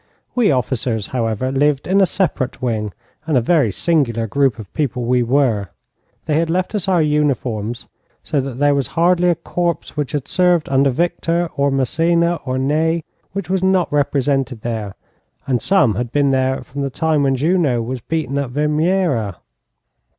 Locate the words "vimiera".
18.49-19.35